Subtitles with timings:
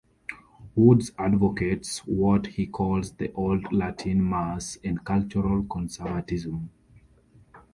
[0.73, 6.71] Woods advocates what he calls the Old Latin Mass and cultural conservatism.